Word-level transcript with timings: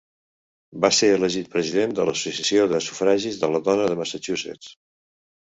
Va 0.85 0.89
ser 0.99 1.09
elegit 1.17 1.51
president 1.57 1.93
de 1.99 2.07
l'Associació 2.11 2.65
de 2.73 2.81
sufragis 2.87 3.39
de 3.45 3.51
la 3.57 3.63
dona 3.69 3.89
de 3.93 3.99
Massachusetts. 4.03 4.73